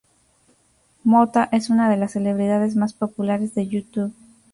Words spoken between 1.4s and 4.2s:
es una de las celebridades más populares de YouTube.